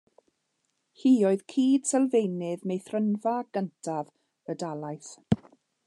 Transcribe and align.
Hi 1.01 1.11
oedd 1.31 1.43
cyd-sylfaenydd 1.53 2.65
meithrinfa 2.73 3.35
gyntaf 3.59 4.13
y 4.53 4.57
dalaith. 4.65 5.17